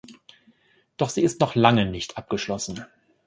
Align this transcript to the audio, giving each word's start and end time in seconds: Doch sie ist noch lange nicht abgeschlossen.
Doch 0.97 1.11
sie 1.11 1.21
ist 1.21 1.41
noch 1.41 1.53
lange 1.53 1.85
nicht 1.85 2.17
abgeschlossen. 2.17 2.85